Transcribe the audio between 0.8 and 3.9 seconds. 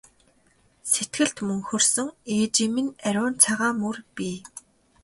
Сэтгэлд мөнхөрсөн ээжийн минь ариун цагаан